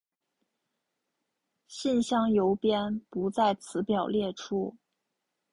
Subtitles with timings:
[1.67, 4.75] 信箱邮编不在此表列出。